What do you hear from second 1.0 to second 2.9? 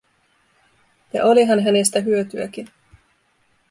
Ja olihan hänestä hyötyäkin.